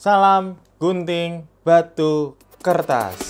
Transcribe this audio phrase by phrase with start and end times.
[0.00, 2.32] Salam gunting batu
[2.64, 3.20] kertas.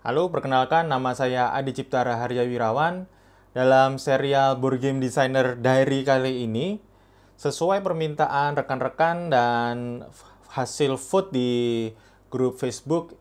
[0.00, 3.04] Halo, perkenalkan nama saya Adi Cipta Raharja Wirawan.
[3.52, 6.80] Dalam serial Board Game Designer Diary kali ini,
[7.36, 10.08] sesuai permintaan rekan-rekan dan
[10.48, 11.52] hasil vote di
[12.32, 13.12] grup Facebook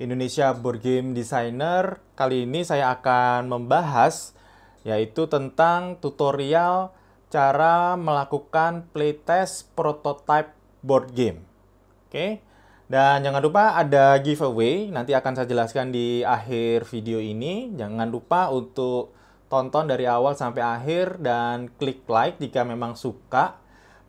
[0.00, 4.32] Indonesia Board Game Designer, kali ini saya akan membahas
[4.80, 6.96] yaitu tentang tutorial
[7.28, 11.44] cara melakukan playtest prototype board game.
[12.08, 12.40] Oke.
[12.90, 17.70] Dan jangan lupa ada giveaway, nanti akan saya jelaskan di akhir video ini.
[17.76, 19.14] Jangan lupa untuk
[19.46, 23.60] tonton dari awal sampai akhir dan klik like jika memang suka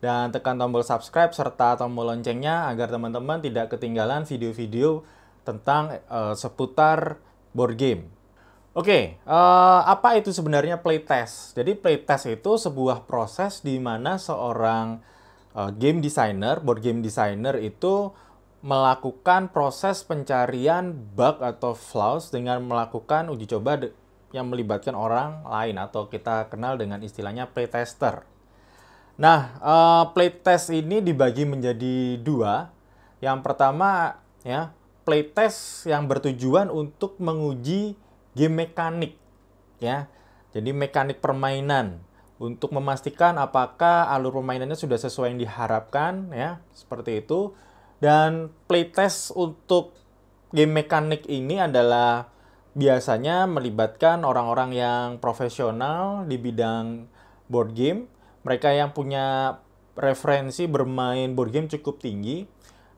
[0.02, 5.06] dan tekan tombol subscribe serta tombol loncengnya agar teman-teman tidak ketinggalan video-video
[5.42, 7.18] tentang uh, seputar
[7.52, 8.02] board game.
[8.72, 11.52] Oke, okay, uh, eh, apa itu sebenarnya playtest?
[11.52, 14.96] Jadi playtest itu sebuah proses di mana seorang
[15.52, 18.16] uh, game designer, board game designer itu
[18.64, 23.92] melakukan proses pencarian bug atau flaws dengan melakukan uji coba
[24.32, 28.24] yang melibatkan orang lain atau kita kenal dengan istilahnya playtester.
[29.20, 32.72] Nah, uh, playtest ini dibagi menjadi dua.
[33.20, 37.94] Yang pertama ya, playtest yang bertujuan untuk menguji
[38.32, 39.18] game mekanik
[39.82, 40.08] ya.
[40.52, 42.04] Jadi mekanik permainan
[42.42, 47.54] untuk memastikan apakah alur permainannya sudah sesuai yang diharapkan ya, seperti itu
[48.02, 49.94] dan playtest untuk
[50.50, 52.28] game mekanik ini adalah
[52.74, 57.06] biasanya melibatkan orang-orang yang profesional di bidang
[57.46, 58.10] board game.
[58.42, 59.60] Mereka yang punya
[59.94, 62.48] referensi bermain board game cukup tinggi.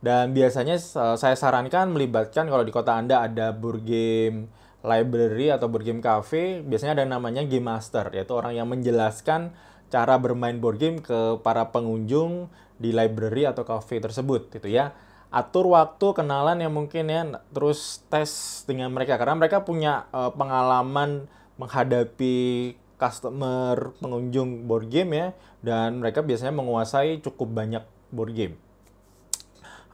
[0.05, 0.77] Dan biasanya
[1.16, 4.52] saya sarankan melibatkan kalau di kota Anda ada board game
[4.84, 9.56] library atau board game cafe, biasanya ada namanya game master, yaitu orang yang menjelaskan
[9.88, 14.92] cara bermain board game ke para pengunjung di library atau cafe tersebut gitu ya.
[15.33, 21.27] Atur waktu kenalan yang mungkin ya terus tes dengan mereka karena mereka punya uh, pengalaman
[21.56, 25.27] menghadapi customer pengunjung board game ya
[25.64, 27.83] dan mereka biasanya menguasai cukup banyak
[28.14, 28.55] board game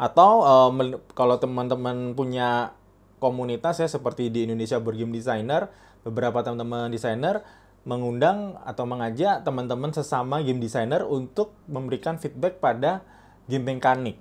[0.01, 0.73] atau uh,
[1.13, 2.73] kalau teman-teman punya
[3.21, 5.69] komunitas ya seperti di Indonesia Board Game Designer
[6.01, 7.45] beberapa teman-teman desainer
[7.85, 13.01] mengundang atau mengajak teman-teman sesama game designer untuk memberikan feedback pada
[13.49, 14.21] game mekanik.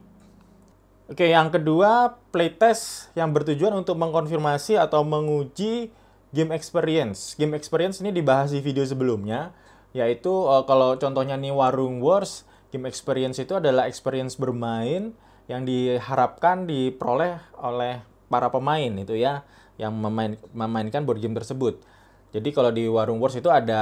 [1.09, 5.91] Oke, yang kedua playtest yang bertujuan untuk mengkonfirmasi atau menguji
[6.31, 7.33] game experience.
[7.35, 9.51] Game experience ini dibahas di video sebelumnya,
[9.91, 15.17] yaitu uh, kalau contohnya nih Warung Wars, game experience itu adalah experience bermain
[15.49, 19.41] yang diharapkan diperoleh oleh para pemain itu ya,
[19.81, 21.81] yang memain, memainkan board game tersebut.
[22.29, 23.81] Jadi kalau di Warung Wars itu ada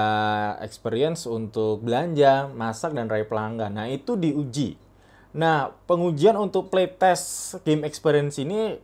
[0.63, 3.75] experience untuk belanja, masak, dan raih pelanggan.
[3.75, 4.79] Nah, itu diuji.
[5.35, 8.79] Nah, pengujian untuk playtest game experience ini,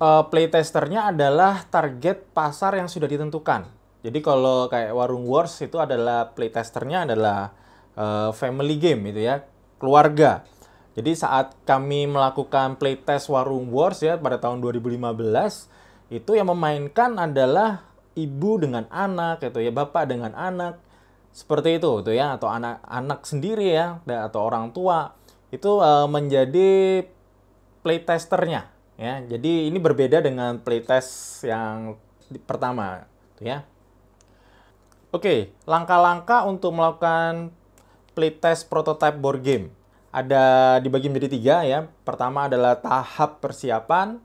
[0.00, 3.68] uh, playtesternya adalah target pasar yang sudah ditentukan.
[4.00, 7.52] Jadi kalau kayak Warung Wars itu adalah playtesternya adalah
[8.00, 9.44] uh, family game itu ya,
[9.76, 10.48] keluarga.
[10.98, 14.98] Jadi saat kami melakukan playtest Warung Wars ya pada tahun 2015,
[16.10, 17.86] itu yang memainkan adalah
[18.18, 20.82] ibu dengan anak gitu ya, bapak dengan anak
[21.30, 25.14] seperti itu tuh ya atau anak-anak sendiri ya atau orang tua
[25.54, 27.06] itu uh, menjadi
[27.86, 28.66] playtesternya
[28.98, 29.22] ya.
[29.22, 31.94] Jadi ini berbeda dengan playtest yang
[32.42, 33.06] pertama
[33.38, 33.62] tuh ya.
[35.14, 37.54] Oke, langkah-langkah untuk melakukan
[38.18, 39.77] playtest prototype board game
[40.08, 41.88] ada dibagi menjadi tiga ya.
[42.04, 44.20] Pertama adalah tahap persiapan,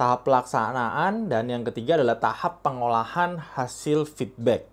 [0.00, 4.68] tahap pelaksanaan, dan yang ketiga adalah tahap pengolahan hasil feedback.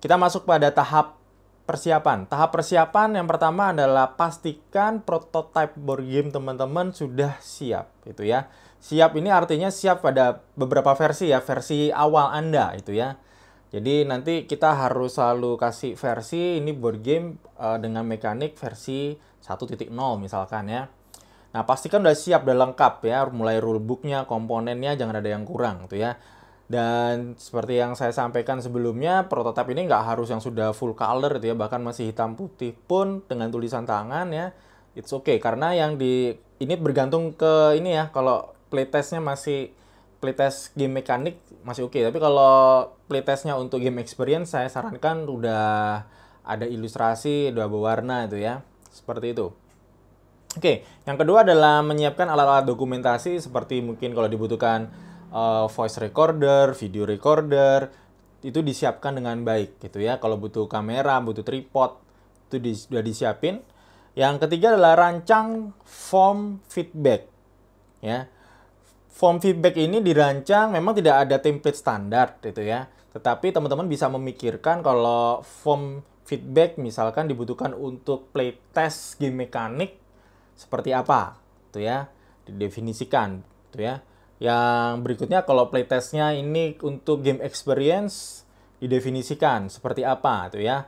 [0.00, 1.20] Kita masuk pada tahap
[1.68, 2.26] persiapan.
[2.26, 8.50] Tahap persiapan yang pertama adalah pastikan prototype board game teman-teman sudah siap, itu ya.
[8.80, 13.20] Siap ini artinya siap pada beberapa versi ya, versi awal Anda itu ya.
[13.70, 19.14] Jadi nanti kita harus selalu kasih versi ini board game uh, dengan mekanik versi
[19.50, 19.90] 1.0
[20.22, 20.86] misalkan ya.
[21.50, 25.98] Nah, pastikan udah siap, udah lengkap ya, mulai rulebooknya, komponennya, jangan ada yang kurang tuh
[25.98, 26.14] ya.
[26.70, 31.50] Dan seperti yang saya sampaikan sebelumnya, prototipe ini nggak harus yang sudah full color gitu
[31.50, 34.54] ya, bahkan masih hitam putih pun dengan tulisan tangan ya,
[34.94, 35.42] it's okay.
[35.42, 36.30] Karena yang di
[36.62, 39.74] ini bergantung ke ini ya, kalau playtestnya masih
[40.22, 42.06] playtest game mekanik masih oke, okay.
[42.06, 46.06] tapi kalau playtestnya untuk game experience saya sarankan udah
[46.46, 49.48] ada ilustrasi, udah berwarna itu ya, seperti itu.
[50.50, 54.90] Oke, yang kedua adalah menyiapkan alat-alat dokumentasi seperti mungkin kalau dibutuhkan
[55.30, 57.86] uh, voice recorder, video recorder,
[58.42, 60.18] itu disiapkan dengan baik gitu ya.
[60.18, 62.02] Kalau butuh kamera, butuh tripod
[62.50, 63.62] itu di, sudah disiapin.
[64.18, 67.30] Yang ketiga adalah rancang form feedback
[68.02, 68.26] ya.
[69.06, 72.90] Form feedback ini dirancang memang tidak ada template standar gitu ya.
[73.14, 79.98] Tetapi teman-teman bisa memikirkan kalau form feedback misalkan dibutuhkan untuk playtest game mekanik
[80.54, 82.06] seperti apa gitu ya.
[82.46, 84.06] Didefinisikan gitu ya.
[84.38, 88.46] Yang berikutnya kalau playtestnya ini untuk game experience
[88.78, 90.86] didefinisikan seperti apa tuh ya.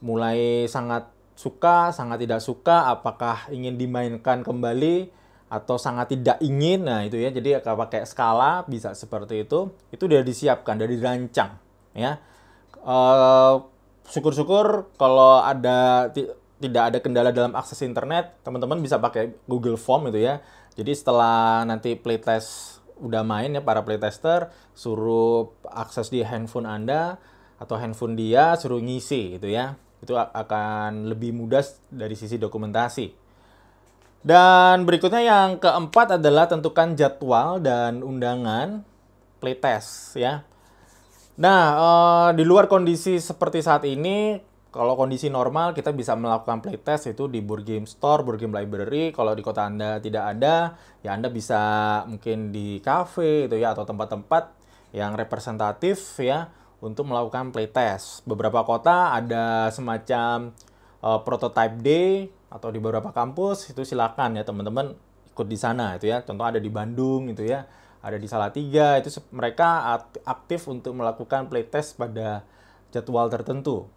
[0.00, 5.10] Mulai sangat suka, sangat tidak suka, apakah ingin dimainkan kembali
[5.52, 6.88] atau sangat tidak ingin.
[6.88, 7.30] Nah, itu ya.
[7.30, 9.70] Jadi kalau pakai skala bisa seperti itu.
[9.94, 11.54] Itu sudah disiapkan, dari dirancang
[11.94, 12.18] ya.
[12.82, 13.77] Uh,
[14.08, 16.08] syukur-syukur kalau ada
[16.58, 20.42] tidak ada kendala dalam akses internet, teman-teman bisa pakai Google Form itu ya.
[20.74, 27.14] Jadi setelah nanti playtest udah main ya para playtester suruh akses di handphone Anda
[27.62, 29.78] atau handphone dia suruh ngisi gitu ya.
[30.02, 33.30] Itu akan lebih mudah dari sisi dokumentasi.
[34.18, 38.82] Dan berikutnya yang keempat adalah tentukan jadwal dan undangan
[39.38, 40.42] playtest ya.
[41.38, 44.42] Nah, eh, di luar kondisi seperti saat ini,
[44.74, 49.14] kalau kondisi normal kita bisa melakukan playtest itu di Board Game Store, Board Game Library.
[49.14, 51.60] Kalau di kota Anda tidak ada, ya Anda bisa
[52.10, 54.50] mungkin di cafe itu ya atau tempat-tempat
[54.92, 56.50] yang representatif ya
[56.82, 58.26] untuk melakukan playtest.
[58.26, 60.52] Beberapa kota ada semacam
[61.00, 64.96] uh, prototype day atau di beberapa kampus itu silakan ya teman-teman
[65.32, 66.26] ikut di sana itu ya.
[66.26, 67.64] Contoh ada di Bandung itu ya,
[68.02, 72.46] ada di Salatiga itu mereka aktif untuk melakukan playtest pada
[72.94, 73.90] jadwal tertentu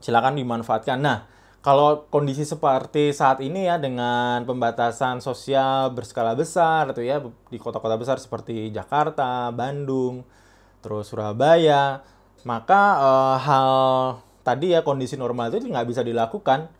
[0.00, 0.98] silakan dimanfaatkan.
[0.98, 1.28] Nah,
[1.60, 7.20] kalau kondisi seperti saat ini ya dengan pembatasan sosial berskala besar itu ya
[7.52, 10.24] di kota-kota besar seperti Jakarta, Bandung,
[10.80, 12.00] terus Surabaya,
[12.48, 13.70] maka uh, hal
[14.40, 16.72] tadi ya kondisi normal itu nggak bisa dilakukan.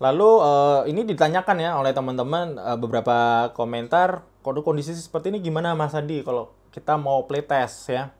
[0.00, 5.76] Lalu uh, ini ditanyakan ya oleh teman-teman uh, beberapa komentar, kode kondisi seperti ini gimana
[5.76, 8.14] Mas Adi kalau kita mau playtest ya?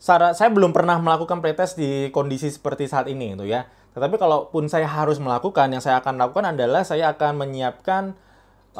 [0.00, 3.68] saya belum pernah melakukan pretest di kondisi seperti saat ini gitu ya.
[3.92, 8.16] Tetapi kalaupun saya harus melakukan, yang saya akan lakukan adalah saya akan menyiapkan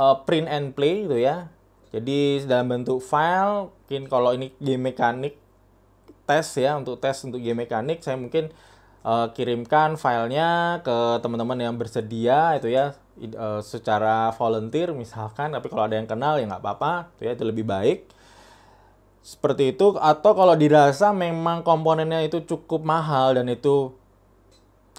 [0.01, 1.53] uh, print and play gitu ya.
[1.93, 5.37] Jadi dalam bentuk file, mungkin kalau ini game mekanik
[6.25, 8.49] tes ya untuk tes untuk game mekanik, saya mungkin
[9.05, 12.97] uh, kirimkan filenya ke teman-teman yang bersedia itu ya
[13.37, 15.52] uh, secara volunteer misalkan.
[15.52, 18.20] Tapi kalau ada yang kenal ya nggak apa-apa, itu ya itu lebih baik
[19.20, 23.93] seperti itu atau kalau dirasa memang komponennya itu cukup mahal dan itu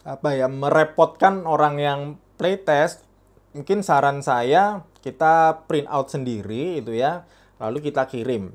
[0.05, 1.99] apa ya merepotkan orang yang
[2.37, 3.05] playtest
[3.53, 7.25] mungkin saran saya kita print out sendiri itu ya
[7.57, 8.53] lalu kita kirim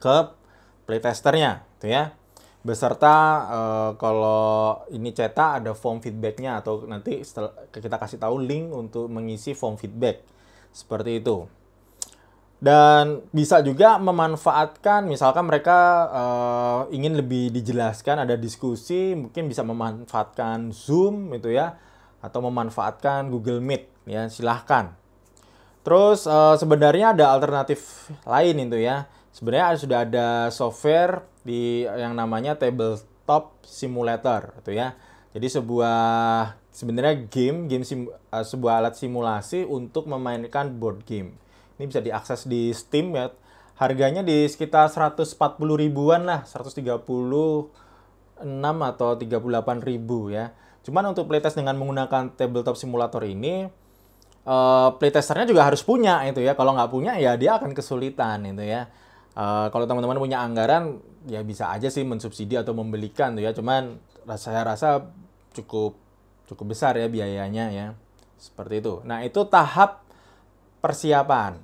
[0.00, 0.16] ke
[0.88, 2.16] playtesternya itu ya
[2.64, 8.72] beserta uh, kalau ini cetak ada form feedbacknya atau nanti setelah kita kasih tahu link
[8.72, 10.24] untuk mengisi form feedback.
[10.72, 11.44] Seperti itu.
[12.64, 20.72] Dan bisa juga memanfaatkan misalkan mereka uh, ingin lebih dijelaskan ada diskusi mungkin bisa memanfaatkan
[20.72, 21.76] Zoom itu ya
[22.24, 24.96] atau memanfaatkan Google Meet ya silahkan.
[25.84, 29.04] Terus uh, sebenarnya ada alternatif lain itu ya
[29.34, 34.94] sebenarnya sudah ada software di yang namanya tabletop simulator itu ya
[35.34, 35.98] jadi sebuah
[36.70, 41.34] sebenarnya game game sim, uh, sebuah alat simulasi untuk memainkan board game
[41.78, 43.34] ini bisa diakses di Steam ya.
[43.74, 45.34] Harganya di sekitar 140
[45.74, 46.94] ribuan lah, 136
[48.38, 50.54] atau 38 ribu ya.
[50.86, 53.66] Cuman untuk playtest dengan menggunakan tabletop simulator ini,
[54.46, 56.54] uh, playtesternya juga harus punya itu ya.
[56.54, 58.86] Kalau nggak punya ya dia akan kesulitan itu ya.
[59.34, 63.50] Uh, kalau teman-teman punya anggaran ya bisa aja sih mensubsidi atau membelikan tuh ya.
[63.50, 63.98] Cuman
[64.38, 65.10] saya rasa
[65.54, 65.98] cukup
[66.46, 67.86] cukup besar ya biayanya ya.
[68.38, 69.00] Seperti itu.
[69.02, 70.04] Nah, itu tahap
[70.84, 71.56] persiapan.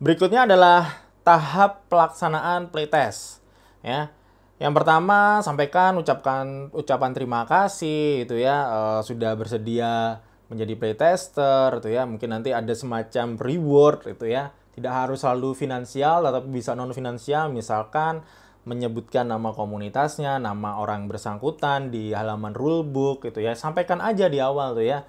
[0.00, 3.44] Berikutnya adalah tahap pelaksanaan playtest.
[3.84, 4.10] Ya.
[4.56, 11.92] Yang pertama sampaikan ucapkan ucapan terima kasih itu ya uh, sudah bersedia menjadi playtester itu
[11.92, 12.08] ya.
[12.08, 14.56] Mungkin nanti ada semacam reward itu ya.
[14.76, 18.20] Tidak harus selalu finansial tetapi bisa non finansial misalkan
[18.66, 23.54] menyebutkan nama komunitasnya, nama orang bersangkutan di halaman rulebook gitu ya.
[23.54, 25.06] Sampaikan aja di awal tuh ya.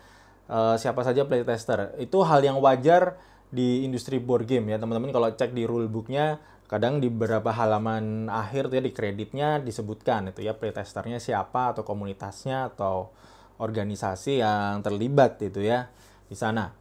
[0.48, 2.00] Uh, siapa saja playtester.
[2.00, 6.36] Itu hal yang wajar di industri board game ya teman-teman kalau cek di rulebooknya
[6.68, 11.88] kadang di beberapa halaman akhir tuh ya di kreditnya disebutkan itu ya playtesternya siapa atau
[11.88, 13.16] komunitasnya atau
[13.64, 15.88] organisasi yang terlibat itu ya
[16.28, 16.76] di sana.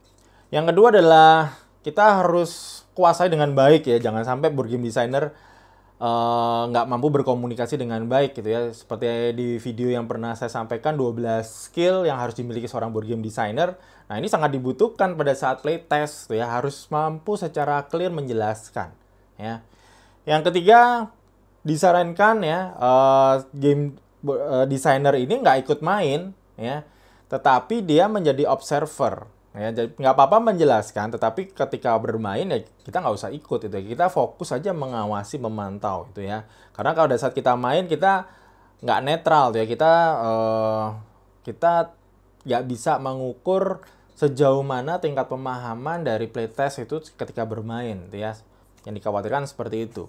[0.51, 1.55] Yang kedua adalah
[1.85, 5.29] kita harus kuasai dengan baik ya jangan sampai board game designer
[5.97, 8.69] eh, nggak uh, mampu berkomunikasi dengan baik gitu ya.
[8.69, 13.21] Seperti di video yang pernah saya sampaikan 12 skill yang harus dimiliki seorang board game
[13.25, 13.77] designer.
[14.07, 18.93] Nah, ini sangat dibutuhkan pada saat playtest ya, harus mampu secara clear menjelaskan
[19.41, 19.65] ya.
[20.27, 21.09] Yang ketiga
[21.65, 26.85] disarankan ya uh, game uh, designer ini nggak ikut main ya,
[27.27, 33.15] tetapi dia menjadi observer ya jadi nggak apa-apa menjelaskan tetapi ketika bermain ya kita nggak
[33.17, 33.77] usah ikut itu.
[33.97, 36.45] Kita fokus aja mengawasi memantau itu ya.
[36.77, 38.29] Karena kalau pada saat kita main kita
[38.85, 39.65] nggak netral tuh ya.
[39.65, 40.85] Kita uh,
[41.41, 41.91] kita
[42.45, 43.81] nggak bisa mengukur
[44.13, 48.37] sejauh mana tingkat pemahaman dari playtest itu ketika bermain itu ya.
[48.85, 50.05] Yang dikhawatirkan seperti itu.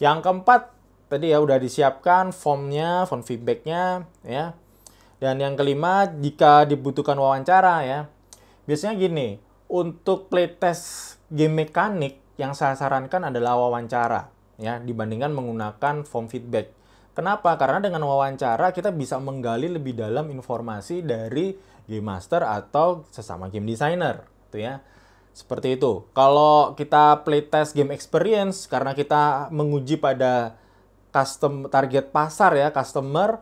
[0.00, 0.72] Yang keempat
[1.12, 4.56] tadi ya udah disiapkan formnya form feedbacknya ya.
[5.20, 8.00] Dan yang kelima jika dibutuhkan wawancara ya
[8.68, 9.40] Biasanya gini,
[9.72, 14.28] untuk playtest game mekanik yang saya sarankan adalah wawancara
[14.60, 16.76] ya dibandingkan menggunakan form feedback.
[17.16, 17.56] Kenapa?
[17.56, 21.56] Karena dengan wawancara kita bisa menggali lebih dalam informasi dari
[21.88, 24.84] game master atau sesama game designer, gitu ya.
[25.32, 26.04] Seperti itu.
[26.12, 30.60] Kalau kita playtest game experience karena kita menguji pada
[31.08, 33.40] custom target pasar ya, customer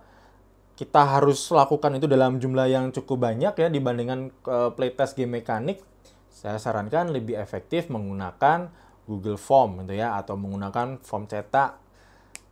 [0.76, 5.80] kita harus lakukan itu dalam jumlah yang cukup banyak ya dibandingkan uh, playtest game mekanik,
[6.28, 8.68] saya sarankan lebih efektif menggunakan
[9.08, 11.80] Google Form gitu ya atau menggunakan form cetak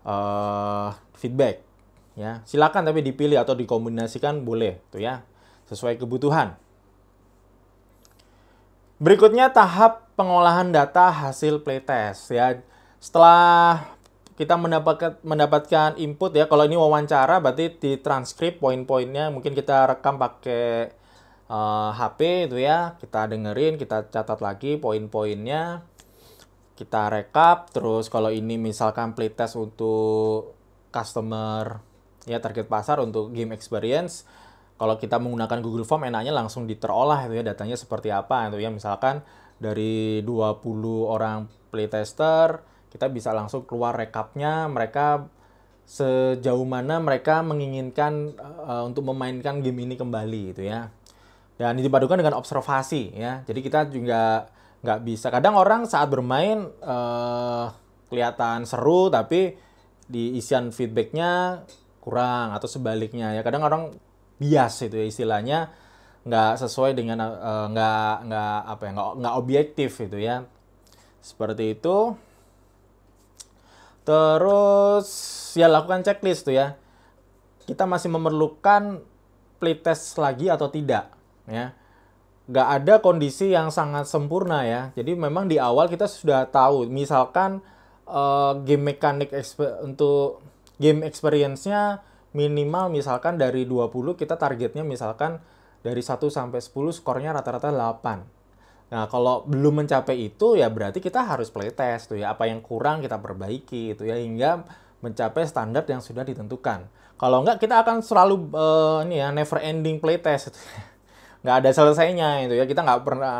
[0.08, 1.60] uh, feedback
[2.16, 2.40] ya.
[2.48, 5.20] Silakan tapi dipilih atau dikombinasikan boleh tuh ya
[5.68, 6.56] sesuai kebutuhan.
[9.04, 12.56] Berikutnya tahap pengolahan data hasil playtest ya.
[12.96, 13.84] Setelah
[14.34, 16.50] kita mendapatkan mendapatkan input ya.
[16.50, 20.90] Kalau ini wawancara berarti di transkrip poin-poinnya mungkin kita rekam pakai
[21.46, 22.18] uh, eh, HP
[22.50, 22.98] itu ya.
[22.98, 25.86] Kita dengerin, kita catat lagi poin-poinnya.
[26.74, 30.58] Kita rekap terus kalau ini misalkan playtest untuk
[30.90, 31.78] customer
[32.26, 34.24] ya target pasar untuk game experience
[34.74, 38.72] kalau kita menggunakan Google Form enaknya langsung diterolah itu ya datanya seperti apa itu ya
[38.72, 39.22] misalkan
[39.60, 40.62] dari 20
[41.06, 45.26] orang playtester kita bisa langsung keluar rekapnya mereka
[45.84, 50.94] sejauh mana mereka menginginkan uh, untuk memainkan game ini kembali itu ya.
[51.58, 53.42] Dan dipadukan dengan observasi ya.
[53.44, 54.46] Jadi kita juga
[54.86, 55.28] nggak bisa.
[55.34, 57.66] Kadang orang saat bermain uh,
[58.08, 59.58] kelihatan seru tapi
[60.06, 61.62] di isian feedbacknya
[61.98, 63.42] kurang atau sebaliknya ya.
[63.42, 63.82] Kadang orang
[64.38, 65.58] bias itu ya istilahnya
[66.24, 70.46] nggak sesuai dengan uh, nggak nggak apa ya nggak nggak objektif itu ya.
[71.20, 72.16] Seperti itu
[74.04, 75.08] Terus
[75.56, 76.76] ya lakukan checklist tuh ya.
[77.64, 79.00] Kita masih memerlukan
[79.56, 81.08] playtest lagi atau tidak
[81.49, 81.73] ya.
[82.44, 84.92] Gak ada kondisi yang sangat sempurna ya.
[84.92, 87.64] Jadi memang di awal kita sudah tahu misalkan
[88.04, 89.32] uh, game mekanik
[89.80, 90.44] untuk
[90.76, 95.38] game experience-nya minimal misalkan dari 20 kita targetnya misalkan
[95.80, 98.43] dari 1 sampai 10 skornya rata-rata 8.
[98.92, 102.36] Nah, kalau belum mencapai itu ya berarti kita harus playtest tuh ya.
[102.36, 104.64] Apa yang kurang kita perbaiki itu ya hingga
[105.00, 106.88] mencapai standar yang sudah ditentukan.
[107.16, 110.52] Kalau enggak kita akan selalu uh, ini ya never ending playtest.
[110.52, 110.60] Gitu.
[111.44, 112.64] nggak ada selesainya itu ya.
[112.68, 113.36] Kita nggak pernah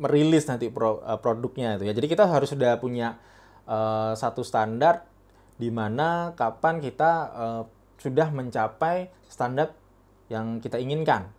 [0.00, 1.92] merilis nanti pro, uh, produknya itu ya.
[1.92, 3.20] Jadi kita harus sudah punya
[3.68, 5.04] uh, satu standar
[5.56, 7.62] di mana kapan kita uh,
[7.96, 9.72] sudah mencapai standar
[10.32, 11.35] yang kita inginkan.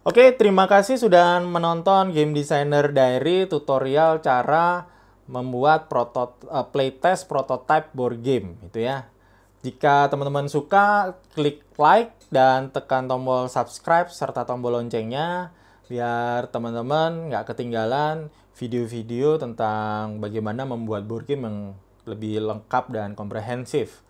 [0.00, 4.88] Oke, terima kasih sudah menonton Game Designer Diary tutorial cara
[5.28, 9.12] membuat protot uh, playtest prototype board game itu ya.
[9.60, 15.52] Jika teman-teman suka, klik like dan tekan tombol subscribe serta tombol loncengnya
[15.92, 21.58] biar teman-teman nggak ketinggalan video-video tentang bagaimana membuat board game yang
[22.08, 24.00] lebih lengkap dan komprehensif.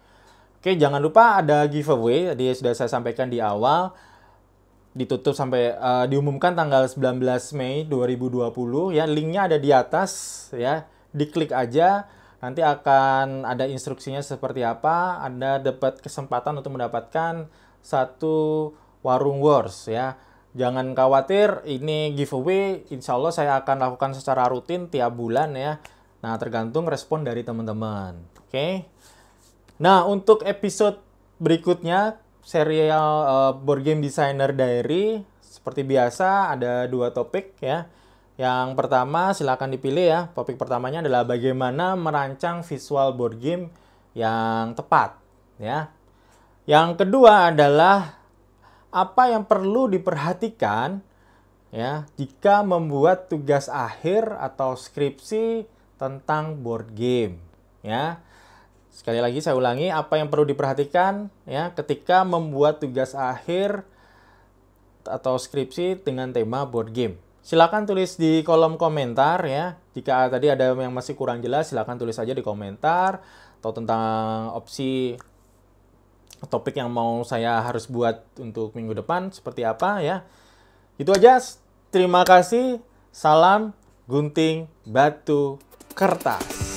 [0.63, 3.91] Oke, jangan lupa ada giveaway, tadi sudah saya sampaikan di awal
[4.91, 7.23] ditutup sampai uh, diumumkan tanggal 19
[7.55, 8.51] Mei 2020
[8.99, 10.11] ya linknya ada di atas
[10.55, 10.87] ya.
[11.11, 12.07] Diklik aja
[12.39, 15.23] nanti akan ada instruksinya seperti apa.
[15.23, 17.47] Anda dapat kesempatan untuk mendapatkan
[17.83, 18.71] satu
[19.07, 20.19] warung wars ya.
[20.59, 22.83] Jangan khawatir ini giveaway.
[22.91, 25.79] Insya Allah saya akan lakukan secara rutin tiap bulan ya.
[26.23, 28.19] Nah tergantung respon dari teman-teman.
[28.43, 28.51] Oke?
[28.51, 28.73] Okay?
[29.81, 31.01] nah untuk episode
[31.41, 37.91] berikutnya serial uh, board game designer diary seperti biasa ada dua topik ya.
[38.41, 40.21] Yang pertama silakan dipilih ya.
[40.33, 43.69] Topik pertamanya adalah bagaimana merancang visual board game
[44.17, 45.21] yang tepat
[45.61, 45.93] ya.
[46.65, 48.17] Yang kedua adalah
[48.91, 51.05] apa yang perlu diperhatikan
[51.71, 55.69] ya jika membuat tugas akhir atau skripsi
[56.01, 57.37] tentang board game
[57.85, 58.25] ya.
[58.91, 63.87] Sekali lagi saya ulangi apa yang perlu diperhatikan ya ketika membuat tugas akhir
[65.07, 67.15] atau skripsi dengan tema board game.
[67.41, 69.81] Silakan tulis di kolom komentar ya.
[69.97, 73.23] Jika tadi ada yang masih kurang jelas silakan tulis saja di komentar
[73.63, 75.17] atau tentang opsi
[76.49, 80.27] topik yang mau saya harus buat untuk minggu depan seperti apa ya.
[81.01, 81.41] Itu aja.
[81.91, 82.79] Terima kasih.
[83.11, 83.75] Salam
[84.07, 85.59] gunting batu
[85.99, 86.70] kertas.